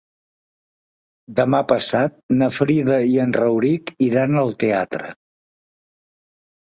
[1.39, 5.15] Demà passat na Frida i en Rauric iran al teatre.